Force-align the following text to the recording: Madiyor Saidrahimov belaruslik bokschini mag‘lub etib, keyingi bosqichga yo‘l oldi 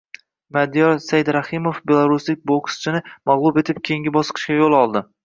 Madiyor 0.55 0.93
Saidrahimov 1.07 1.77
belaruslik 1.91 2.41
bokschini 2.53 3.03
mag‘lub 3.33 3.61
etib, 3.63 3.83
keyingi 3.91 4.15
bosqichga 4.17 4.57
yo‘l 4.63 4.79
oldi 4.81 5.05